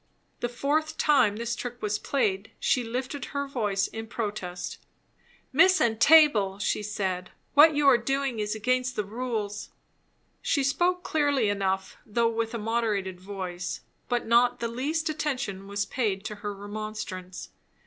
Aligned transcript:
The 0.39 0.49
fourth 0.49 0.97
time 0.97 1.35
this 1.35 1.55
trick 1.55 1.79
was 1.79 1.99
played, 1.99 2.49
she 2.59 2.83
lifted 2.83 3.25
her 3.25 3.47
voice 3.47 3.85
in 3.85 4.07
protest. 4.07 4.79
"Miss 5.53 5.79
Entable," 5.79 6.59
said 6.59 7.27
she, 7.29 7.33
"what 7.53 7.75
you 7.75 7.87
are 7.87 7.99
doing 7.99 8.39
is 8.39 8.55
against 8.55 8.95
the 8.95 9.03
rules." 9.05 9.69
She 10.41 10.63
spoke 10.63 11.03
clearly 11.03 11.49
enough, 11.49 11.97
though 12.03 12.29
with 12.29 12.55
a 12.55 12.57
moderated 12.57 13.19
voice; 13.21 13.81
but 14.09 14.25
not 14.25 14.59
the 14.59 14.67
least 14.67 15.07
attention 15.07 15.67
was 15.67 15.85
paid 15.85 16.25
to 16.25 16.35
her 16.37 16.51
remonstrance. 16.51 17.49